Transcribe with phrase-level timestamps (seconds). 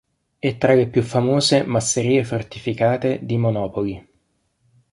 [0.39, 4.07] È tra le più famose masserie fortificate di Monopoli.